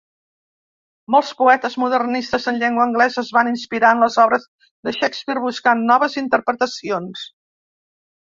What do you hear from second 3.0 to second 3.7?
es van